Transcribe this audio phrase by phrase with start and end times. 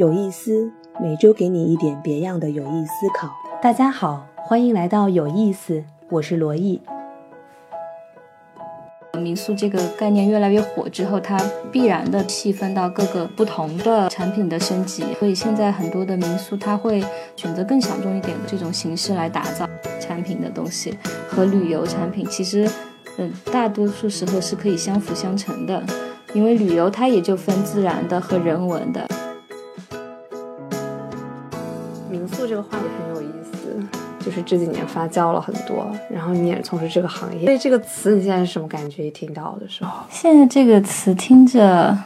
[0.00, 3.28] 有意思，每周给你一点别样的有意思考。
[3.60, 6.80] 大家好，欢迎来到有意思，我是罗毅。
[9.18, 11.38] 民宿这个概念越来越火之后，它
[11.70, 17.04] 必然的细分到各个不同的产品的升级，所以现在很多的民宿它会
[17.36, 19.68] 选择更小众一点的这种形式来打造
[20.00, 20.96] 产品的东西，
[21.28, 22.66] 和旅游产品其实，
[23.18, 25.84] 嗯，大多数时候是可以相辅相成的，
[26.32, 29.06] 因为旅游它也就分自然的和人文的。
[32.10, 33.80] 民宿这个话题很有意思，
[34.24, 39.06] 就是这几年发酵了很多，然后你也从事这个行业，所以这个词你现在是什么感觉？
[39.06, 41.96] 一听到的时候，现在这个词听着，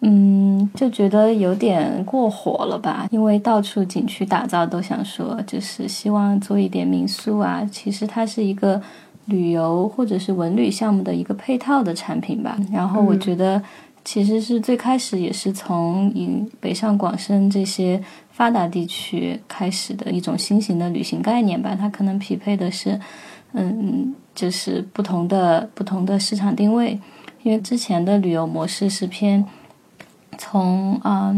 [0.00, 3.08] 嗯，就觉得有点过火了吧？
[3.10, 7.66] 因为到处景区打造都想说，就是希望做一点民宿啊。
[7.72, 8.80] 其实它是一个
[9.26, 12.58] 旅游或者是文旅项目的一个配套的产品吧。
[12.70, 13.60] 然后我觉得，
[14.04, 18.02] 其实是最开始也是从以北上广深这些。
[18.36, 22.98] 发达地区开始的一种新型的旅行概念吧，它可能匹配的是，
[23.52, 26.98] 嗯，就是不同的不同的市场定位，
[27.44, 29.46] 因为之前的旅游模式是偏
[30.36, 31.32] 从啊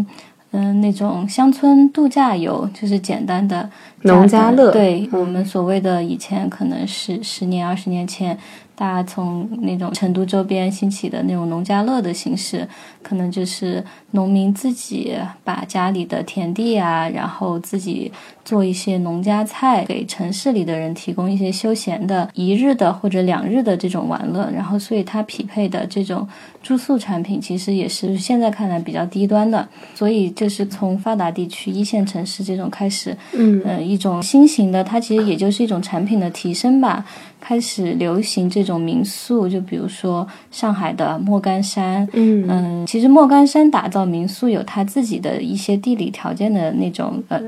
[0.52, 3.68] 嗯那种乡村度假游，就是简单的
[4.00, 8.38] 农家乐，对我们所谓的以前可能是十年二十年前。
[8.76, 12.68] 大家从那种成都周边兴起的那种农家乐的形式，
[13.02, 18.12] 可能就是农民自己把家里的田地啊，然后自己
[18.44, 24.50] 做一些农家菜，给城市里的人提供一些休闲的一日的或者两日的这种玩乐。
[24.54, 26.28] 然后，所以它匹配的这种
[26.62, 29.66] 住宿产品，其实也是现在看来比较低端的。
[29.94, 37.04] 所以，就是从发达地区一线城市这种开始，嗯，一种新型的，它其实也就是一种产品的提升吧。
[37.46, 47.40] 开始流行这种民宿，就比如说上海的莫干山，嗯嗯，其实莫干山打造民宿有它自己的一些地理条件的那种呃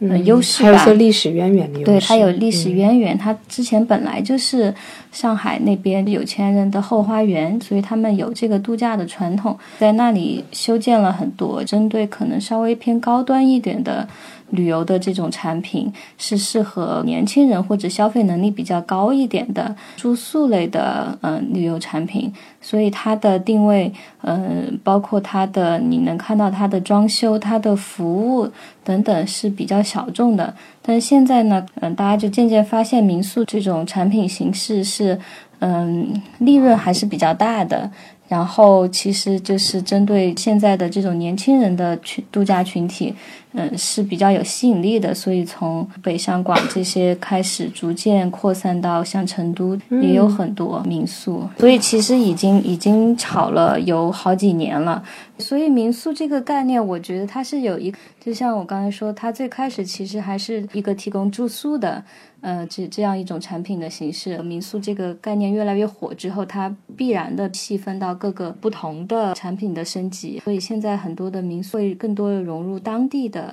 [0.00, 1.90] 呃优势吧，还有一些历史渊源的优势。
[1.90, 4.74] 对，它有历史渊源，它之前本来就是
[5.10, 14.06] 上海那边有钱人的后花园，所以他们有这个度假的传统，在那里修建了很多针对可能稍微偏高端一点的。
[14.50, 23.92] 旅游的这种产品是适合年轻人或者消费能力比较高一点的住宿类的嗯旅游产品，所以它的定位
[24.22, 28.48] 嗯包括它的你能看到它的装修、它的服务
[28.84, 30.54] 等等是比较小众的。
[30.80, 35.18] 但是现在呢，嗯大家就渐渐发现民宿这种产品形式是
[35.58, 37.90] 嗯利润还是比较大的。
[38.28, 43.14] 然后其实就是针对现在的这种年轻人的群度假群体，
[43.56, 55.02] 嗯是比较有吸引力的，所以从北上广这些开始逐渐扩散到像成都也有很多民宿，所以其实已经已经炒了有好几年了。
[55.38, 62.04] 所以民宿这个概念，我觉得它是有一，就像我刚才说，它最开始其实还是一个提供住宿的。
[62.42, 73.45] 呃，这这样一种产品的形式，民宿这个概念越来越火之后，它必然的细分到各个不同的产品的升级，所以现在很多的民宿会更多的融入当地的。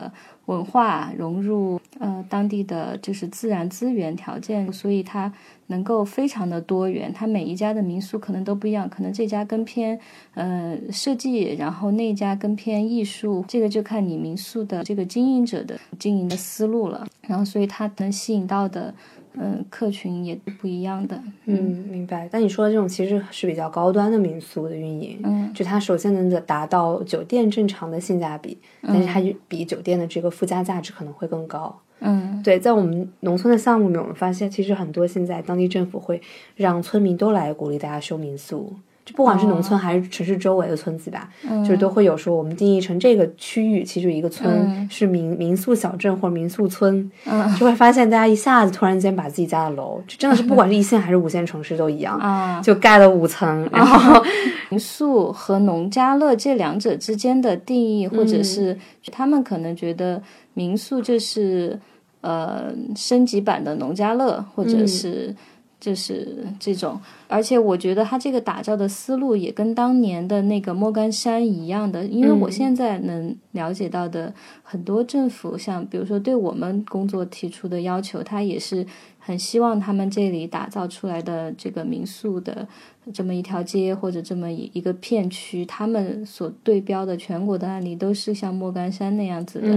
[0.46, 5.32] 文化融入呃当地的就是自然资源条件，所以它
[5.68, 7.12] 能够非常的多元。
[7.14, 10.00] 它每一家的民宿可能都不一样，可能这家更偏
[10.34, 17.08] 呃设计，然后那家更偏艺术，这个就看你民宿的这个经营者的经营的思路了。
[17.22, 18.94] 然后所以它能吸引到的。
[19.36, 21.20] 嗯，客群也不一样的。
[21.46, 22.30] 嗯，明白。
[22.32, 31.80] 但你说的这种其实是比较高端的民宿的运营，嗯，就它首先能达到酒店正常的性价比，但是它比酒店的这个附加价值可能会更高。
[32.00, 36.22] 嗯，对，在我们农村的项目里面，我们发现其实很多现在当地政府会
[36.56, 38.74] 让村民都来鼓励大家修民宿。
[39.06, 47.12] 就不管是农村还是城市周围的村子吧，就是都会有说我们定义成这个区域，其实一个村是民民宿小镇或者民宿村，
[47.60, 52.18] 就会发现大家一下子突然间把自己家的楼，就真的是不管是一线还是五线城市都一样，
[52.64, 53.70] 就盖了五层。
[53.74, 54.24] 然后
[54.70, 58.78] 民宿和农家乐这两者之间的定义，或者是
[59.12, 60.22] 他们可能觉得
[60.54, 61.78] 民宿就是
[62.22, 65.36] 呃升级版的农家乐，或者是。
[65.84, 66.98] 就是这种，
[67.28, 74.34] 而且我觉得他这个打造的思路也跟当年的那个莫干山一样的，因为我现在能了解到的
[74.64, 78.88] 很多政府，像比如说对我们工作提出的要求，他也是
[79.20, 82.66] 很希望他们这里打造出来的这个民宿的
[83.14, 89.68] 这么一条街或者这么一一个片区，他们所对标的全国的案例都是像莫干山那样子的，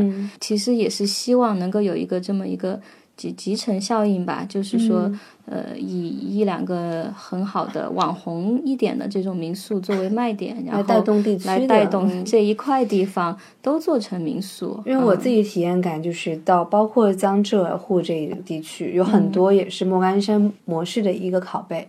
[0.40, 2.80] 其实也是希望能够有一个这么一个。
[3.16, 5.18] 集集成效应吧，就是说，嗯。
[5.48, 14.82] 呃，以一两个很好的网红一点的这种民宿作为卖点，然后来带动地区来带动嗯这一块地方都做成民宿。
[14.84, 15.18] 因为我嗯。
[15.20, 19.06] 自己体验感就是到包括江浙沪这一地区，有嗯。
[19.06, 21.88] 很多也是莫干山模式的一个拷贝。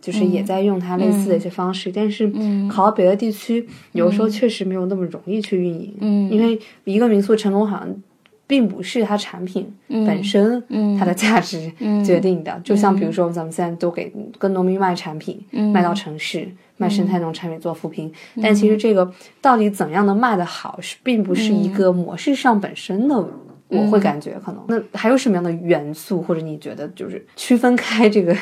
[0.00, 2.26] 就是也在用它类似的一些方式，但是
[2.70, 6.30] 考到别的地区，有时候确实没有那么容易去运营，嗯。
[6.30, 7.94] 因为一个民宿成功好像
[8.52, 11.72] 并不是它产品本身嗯它的价值
[12.04, 16.46] 决定的，就像比如说咱们现在都给跟农民卖产品，嗯卖到城市，
[16.76, 18.12] 卖生态农产品做扶贫，
[18.42, 19.10] 但其实这个
[19.40, 23.26] 到底怎样的卖的好，是并不是一个模式上本身的。
[23.68, 24.62] 我会感觉可能。
[24.68, 28.36] 那还有什么样的元素，或者你觉得就是区分开这个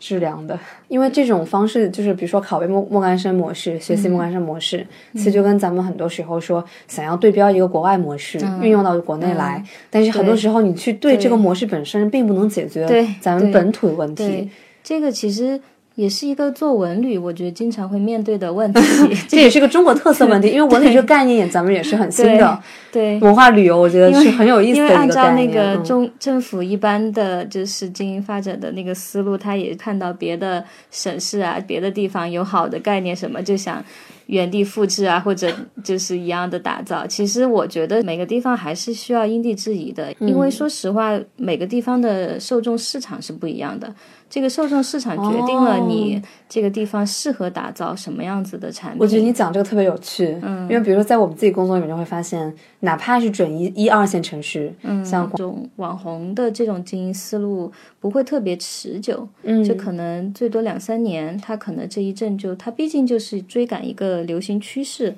[0.00, 0.58] 质量的？
[0.88, 12.86] 因为这种方式就是比如说拷贝莫莫干山模式，学习莫干山模式，其实就跟咱们很多时候说想要对标一个国外模式，运用到国内来，但是很多时候你去对这个模式本身，并不能解决
[13.20, 14.50] 咱们本土的问题。
[14.82, 15.60] 这个其实
[15.98, 18.80] 也是一个做文旅，我觉得经常会面对的问题。
[19.26, 22.56] 这也是个中国特色问题， 因为文旅这个概念咱们也是很新的。
[22.92, 33.84] 对，文化旅游，我觉得是很有意思因为按照那个中政府一般的就是经营发展的那个思路，他也看到别的省市啊、别的地方有好的概念什么，就想
[34.28, 35.52] 原地复制啊，或者
[35.82, 37.06] 就是一样的打造。
[37.06, 43.92] 其实我觉得每个地方还是需要因地制宜的，因嗯为说实话，每个地方的受众市场是不一样的。
[44.30, 46.20] 这个受众市场决定了你
[46.50, 49.00] 这个地方适合打造什么样子的产品。
[49.00, 65.14] 哦我觉得你讲这个特别有趣，嗯，因为比如说在我们自己工作里面就会发现，哪怕是准一一二线城市，嗯，像这种网红的这种经营思路不会特别持久，嗯就可能最多两三年，他可能这一阵就他毕竟就是追赶一个流行趋势，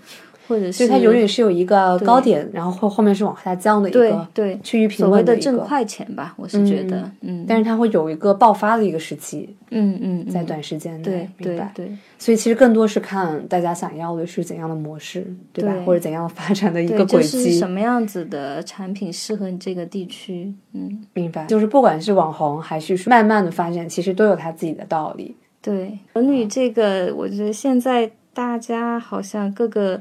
[0.48, 11.72] 或者是就它永远是有一个高点，然后后后面是往下降的一个对趋于平稳的挣快钱吧，我是觉得，嗯但是它会有一个爆发的一个时期，嗯嗯，在短时间内，对明白。
[11.74, 15.72] 对对所以其实更多是看大家想要的是怎样的模式，对吧？
[15.72, 21.46] 对或者怎样发展的一，个轨就是迹，什么样子的产品适合你这个地区，嗯，明白？
[21.46, 25.34] 就是不管是网红还是说慢慢的发展，其实都有它自己的道理。
[25.62, 30.00] 对，文旅这个，我觉得现在大家好像各个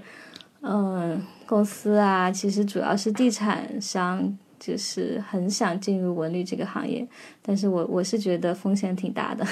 [0.62, 7.06] 嗯公司啊，其实主要是地产商，就是很想进入文旅这个行业，
[7.41, 9.45] 但是我我是觉得风险挺大的。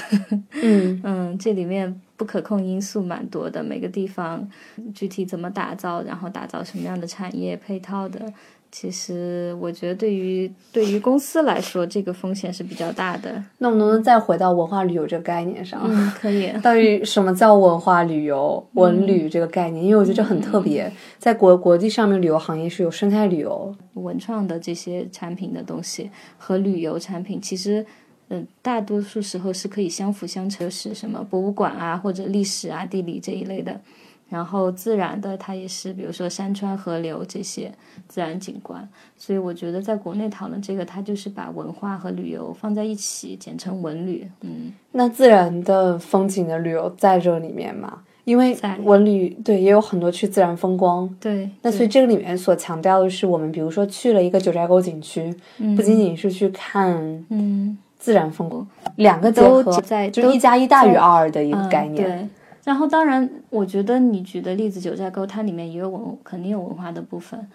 [0.64, 4.50] 嗯 嗯，这里面不可控因素蛮多的，每个地方
[4.96, 8.32] 具体怎么打造，然后打造什么样的产业配套的，
[8.80, 13.44] 其实我觉得对于对于公司来说，这个风险是比较大的。
[13.58, 15.82] 那我们能不能再回到文化旅游这个概念上？
[15.84, 16.52] 嗯，可以。
[16.62, 19.84] 到底什么叫文化旅游、文旅这个概念？
[19.84, 27.84] 因为我觉得这很特别，在国国际上面，旅游行业是有生态旅游，文创的这些产品的东西和旅游产品，其实，
[28.30, 33.82] 嗯、大多数时候是可以相辅相成，是什么博物馆啊，或者历史啊、地理这一类的。
[34.30, 37.72] 然后自然的，它也是，比如说山川河流这些
[38.08, 38.88] 自然景观。
[39.18, 44.28] 所以我觉得在国内讨论这个，它就是把文化和旅游放在一起，简称文旅。
[44.42, 48.02] 嗯，那自然的风景的旅游在这里面嘛？
[48.26, 51.50] 因为在文旅对也有很多去自然风光，对。
[51.62, 55.34] 那所以这个里面所强调的是，我们比如说去了一个九寨沟景区，
[55.78, 56.94] 不仅仅是去看
[57.30, 62.30] 嗯，自然风光，两个结都合，在就是一加一大于二的一个嗯概念。
[62.68, 67.48] 对，然后当然，我觉得你举的例子九寨沟，它里面也有文，肯定有文化的部分。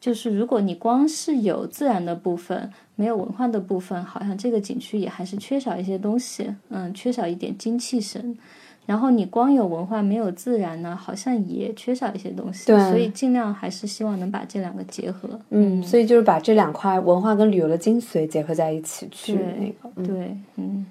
[0.00, 8.38] 就是如果你光是有自然的部分，没有文化的部分，好像这个景区也还是缺少一些东西，嗯，缺少一点精气神。
[8.86, 12.66] 然后你光有文化没有自然呢，好像也缺少一些东西。
[12.66, 15.28] 对所以尽量还是希望能把这两个结合。
[15.50, 19.90] 嗯，所以就是把这两块文化跟旅游的精髓结合在一起去那个。
[19.96, 20.86] 嗯对，嗯。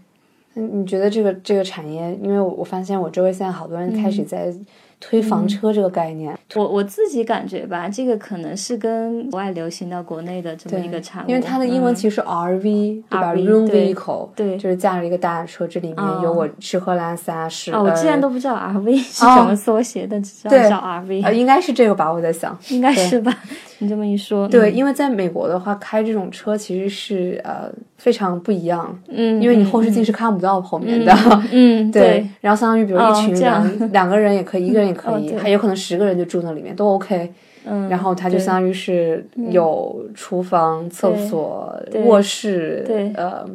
[0.60, 4.54] 嗯，你觉得这个这个产业，因为我我发现我周围现在好多人开始在
[5.00, 17.72] 推房车这个概念，我我自己感觉吧，这个可能是跟国外流行到国内的这么一个产物，因为它的英文嗯其实是 RV，、对吧 RV？Room Vehicle，对就是驾着一个大车，这里面有我吃喝拉撒是。
[17.74, 22.12] 哦，我竟然呃都不知道 RV 是什么缩写但，只知道叫 RV，、呃，应该是这个吧？
[22.12, 23.34] 我在想， 应该是吧？
[23.82, 31.16] 你这么一说，对，嗯因为在美国的话，开这种车其实是呃非常不一样，嗯，因为你嗯后视镜是看不到后面的。
[31.52, 37.32] 嗯， 对，然后相当于比如哦一群人，两个人也可以，一个人也可以，还有可能十个人就住那里面都 OK。
[37.66, 43.12] 嗯，然后它就相当于是有厨房、厕所、卧室，对。
[43.16, 43.46] 呃，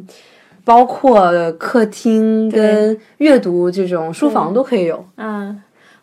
[0.63, 5.03] 包括客厅跟阅读这种书房都可以有。
[5.15, 5.55] 啊，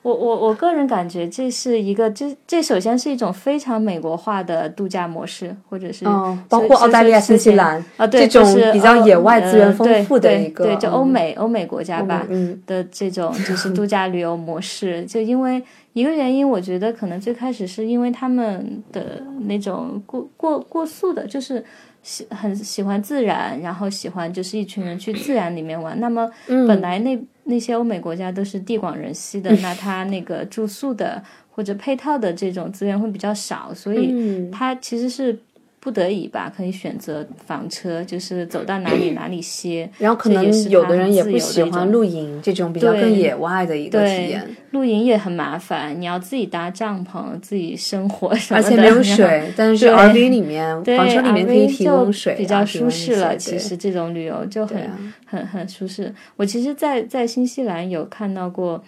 [0.03, 21.65] 我我我个人感觉这是一个，这这首先是一种非常美国化的度假模式，或者是嗯，包括澳大利亚、新西兰啊，对，这种比较野外资源丰富的一个，对，就欧美欧美国家吧，嗯的这种就是度假旅游模式，就因为一个原因，我觉得可能最开始是因为他们的那种过过过速的，就是
[22.03, 27.17] 喜很喜欢自然，然后喜欢就是一群人去自然里面玩，那么本来那。
[27.45, 34.15] 那些欧美国家都是地广人稀的， 那它那个住宿的或者配套的这种资源会比较少，所以
[34.51, 35.39] 它其实是
[35.85, 39.91] 不得已吧，可以选择房车，就是走到哪里哪里歇。
[39.99, 44.49] 然后可能有的人也不喜欢露营这种比较更野外的一个体验。
[44.71, 48.67] 露营也很麻烦，你要自己搭帐篷，自己生火什么的。
[48.69, 53.37] 而且没有水，但是 RV 里面房车里面可以提供水，比较舒适了。
[53.37, 54.89] 其实这种旅游就很
[55.27, 56.15] 很很舒适。
[56.37, 58.83] 我其实，在在新西兰有看到过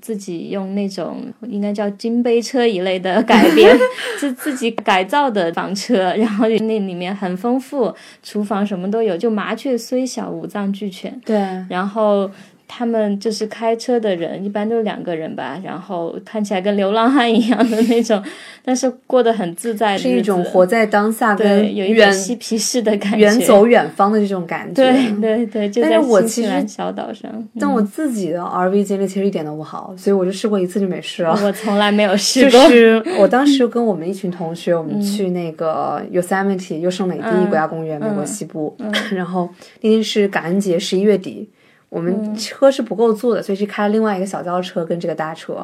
[0.00, 3.76] 自己用那种应该叫金杯车一类的改编，
[4.18, 11.20] 自自己改造的房车，然后那里面很丰富，厨房什么都有，就麻雀虽小五脏俱全。
[11.24, 11.36] 对，
[11.68, 12.30] 然后。
[12.72, 18.22] 他们就是开车的人，一般都是两个人吧，然后看起来跟流浪汉一样的那种，
[18.64, 24.84] 但是过得很自在，是一种活在当下，跟有一点嬉皮士的感觉，远走远方的这种感觉。
[24.84, 27.28] 对对对，就在新西兰小岛上。
[27.58, 31.36] 但我自己的 RV 经历其实一点都不好，所以我就试过一次就没试了。
[31.44, 32.68] 我从来没有试过。
[32.68, 38.76] 就是我当时跟我们一群同学，我们去那个 Yosemite 优胜美地国家公园，美国西部，
[39.10, 39.48] 然后
[39.80, 41.48] 那天是感恩节，十一月底。
[41.90, 45.54] 我们车是不够坐的，所以是开了另外一个小轿车跟这个大车，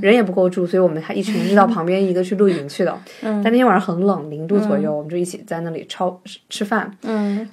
[0.00, 2.98] 人也不够住，所以我们还一群人是到旁边一个去露营去的。
[3.20, 6.88] 但那天晚上很冷，零度左右，我们就一起在那里超吃饭。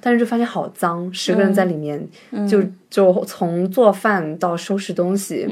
[0.00, 2.08] 但是就发现好脏，十个人在里面，
[2.48, 5.48] 就就从做饭到收拾东西，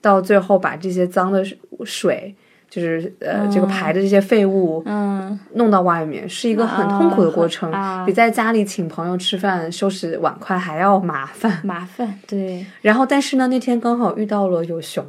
[0.00, 1.44] 到最后把这些脏的
[1.84, 2.34] 水。
[2.70, 7.68] 就是呃，这个排的这些废物，嗯，弄到外面是一个很痛苦的过程，
[8.06, 11.60] 比在家里请朋友吃饭、收拾碗筷还要麻烦。
[11.64, 12.64] 麻烦，对。
[12.80, 15.04] 然后，但是呢，那天刚好遇到了有熊，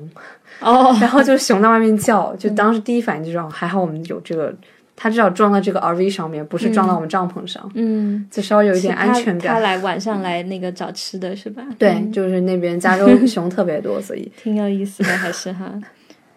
[0.59, 4.51] 哦， 然后就熊在外面叫，就当时第一反应就是，还好我们有这个，
[4.95, 9.53] 它至少撞到这个 RV 上面，不是撞到我们帐篷上，嗯，就稍微有一点安全感。
[9.53, 11.61] 他来晚上来那个找吃的是吧？
[11.77, 15.71] 对，就是那边加州熊特别多，所以 挺有意思的，还是哈。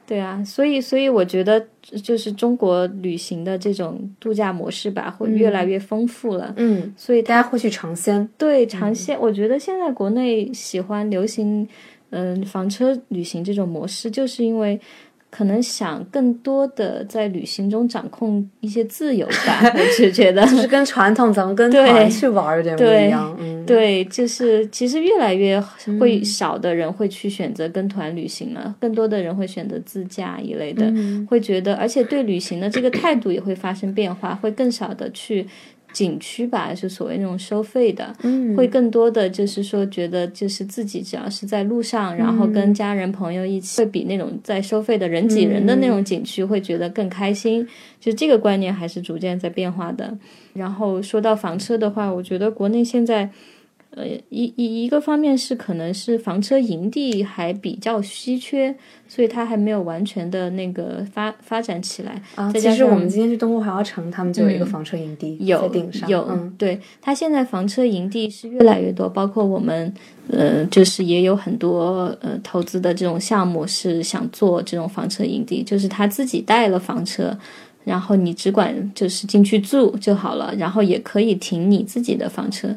[0.06, 1.64] 对啊，所以所以我觉得
[2.02, 6.52] 就是中国旅行的这种度假模式吧，会越来越丰富了。
[6.56, 8.28] 嗯，所以大家会去尝鲜。
[8.36, 9.18] 对，尝鲜。
[9.20, 11.66] 我觉得现在国内喜欢流行，
[12.10, 14.80] 嗯，房车旅行这种模式，就是因为。
[15.36, 23.36] 可能想更多的在旅行中掌控一些自由吧， 我是觉得就是跟传统咱们跟团去玩有点不一样。
[23.66, 25.60] 对，就是其实越来越
[26.00, 30.92] 会少的人会去选择跟团旅行了，更多的人会选择自驾一类的，
[31.28, 35.46] 会觉得，而且对旅行的这个态度也会发生变化，会更少的去。
[35.92, 38.12] 景区吧，就所谓那种收费的，
[38.56, 47.64] 会更多的就是说，觉得就是自己只要是在路上，然后跟家人朋友一起，会比那种在收费的人挤人的那种景区会觉得更开心。
[48.00, 50.12] 就这个观念还是逐渐在变化的。
[50.54, 53.30] 然后说到房车的话，我觉得国内现在。
[53.96, 58.74] 呃，一一一个方面是可能是房车营地还比较稀缺，
[59.06, 62.20] 所以它还没有完全的那个发发展起来。
[62.34, 66.08] 啊，其实我们今天去东部华侨城，他们就有一个房车营地有顶上。
[66.08, 69.92] 有，嗯，对，它现在房车营地是越来越多，包括我们，
[70.28, 77.36] 呃，就是也有很多呃投资的这种项目是想做这种房车营地，就是他自己带了房车，
[77.84, 82.74] 然后你只管就是进去住就好了，然后也可以停你自己的房车。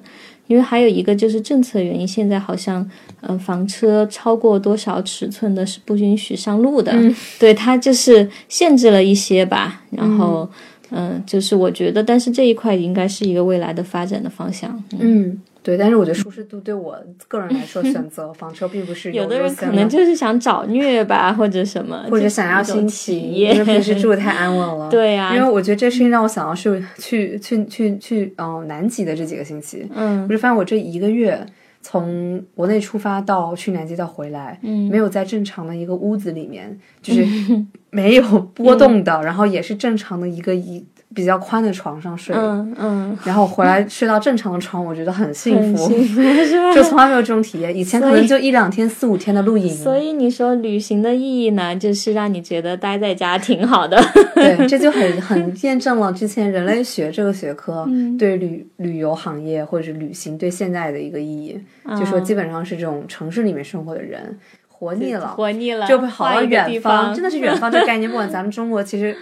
[0.47, 6.93] 因为还有一个就是政策原因，现在好像，嗯，房车超过多少尺寸的是不允许上路的，
[7.37, 9.83] 对它就是限制了一些吧。
[9.89, 10.49] 然后，
[10.91, 14.81] 嗯，就是我觉得，但是这一块应该是一个未来的发展的方向。
[14.97, 15.37] 嗯。
[15.67, 16.97] 对，但是我觉得舒适度对我
[17.27, 24.89] 个人来说，选择房车并不是 有的人可能就是想找虐吧，或者什么，或者想要新奇，因为平时住的太安稳 了。
[24.89, 31.45] 对呀，因为我觉得这事情让我想到是去去去去嗯南极的这几个星期，嗯，我就发现我这一个月
[31.81, 37.25] 从国内出发到去南极到回来，嗯，没有在正常的一个屋子里面，就是
[37.91, 40.85] 没有波动的，然后也是正常的一个一。
[41.15, 45.89] 比较宽的床上睡，嗯嗯，然后回来睡到正常的床，我觉得很幸福？
[46.75, 47.75] 就从来没有这种体验。
[47.75, 49.73] 以前可能就一两天、四五天的露营。
[49.73, 53.97] 所以你说旅行的意义呢，就是让你觉得待在家挺好的。
[54.35, 57.87] 对，这就很很验证了之前人类学这个学科
[58.19, 61.59] 对旅旅游行业或者是旅行对现在的一个意义，
[61.97, 64.37] 就说基本上是这种城市里面生活的人。
[64.67, 69.17] 活腻了，活腻了，就会跑到远方，真的是远方这个概念，不管咱们中国其实。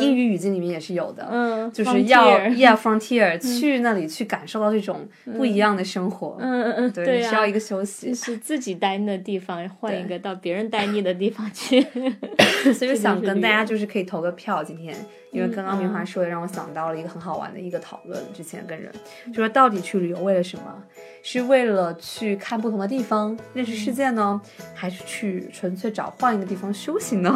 [0.00, 5.06] 英语语境里面也是有的，嗯，就是要 yeah frontier 去那里去感受到这种
[5.36, 11.80] 不一样的生活，嗯嗯嗯，对，需要一个休息，是自己待腻的地方，换一个到别人待腻的地方去，
[12.74, 14.94] 所以想跟大家就是可以投个票，今天。
[15.30, 18.18] 因为刚刚明华说的，让我想到了一个很好玩的一个讨论。
[18.32, 18.90] 之前跟人
[19.26, 20.82] 就说，到底去旅游为了什么？
[21.22, 24.40] 是为了去看不同的地方，认识世界呢？
[24.72, 27.30] 还是去纯粹找换一个地方修行呢？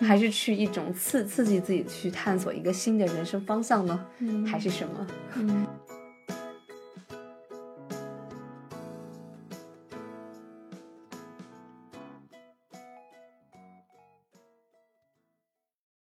[0.00, 4.04] 还是去一种刺刺激自己去探索一个新的人生方向呢？
[4.46, 5.06] 还是什么？